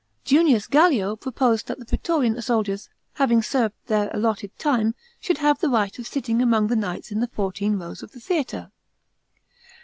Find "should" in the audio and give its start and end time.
5.19-5.37